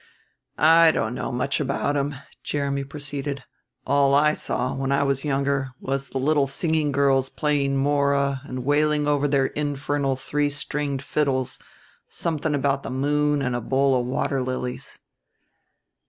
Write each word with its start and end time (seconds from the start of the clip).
"I 0.57 0.89
don't 0.89 1.13
know 1.13 1.31
much 1.31 1.59
about 1.59 1.95
'em," 1.95 2.15
Jeremy 2.41 2.83
proceeded. 2.85 3.43
"All 3.85 4.15
I 4.15 4.33
saw, 4.33 4.73
when 4.73 4.91
I 4.91 5.03
was 5.03 5.23
younger, 5.23 5.73
was 5.79 6.09
the 6.09 6.17
little 6.17 6.47
singing 6.47 6.91
girls 6.91 7.29
playing 7.29 7.77
mora 7.77 8.41
and 8.45 8.65
wailing 8.65 9.07
over 9.07 9.27
their 9.27 9.45
infernal 9.45 10.15
three 10.15 10.49
stringed 10.49 11.03
fiddles 11.03 11.59
something 12.07 12.55
about 12.55 12.81
the 12.81 12.89
moon 12.89 13.43
and 13.43 13.55
a 13.55 13.61
bowl 13.61 13.95
of 13.95 14.07
water 14.07 14.41
lilies." 14.41 14.97